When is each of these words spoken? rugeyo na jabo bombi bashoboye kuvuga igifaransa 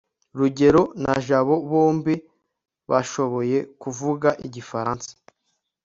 rugeyo 0.37 0.83
na 1.03 1.15
jabo 1.27 1.55
bombi 1.69 2.13
bashoboye 2.89 3.57
kuvuga 3.81 4.29
igifaransa 4.47 5.11